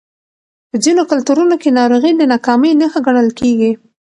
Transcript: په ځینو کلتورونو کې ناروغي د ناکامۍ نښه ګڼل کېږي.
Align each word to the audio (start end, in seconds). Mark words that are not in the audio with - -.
په 0.69 0.75
ځینو 0.83 1.01
کلتورونو 1.11 1.55
کې 1.61 1.69
ناروغي 1.79 2.11
د 2.15 2.21
ناکامۍ 2.33 2.71
نښه 2.79 2.99
ګڼل 3.05 3.29
کېږي. 3.39 3.71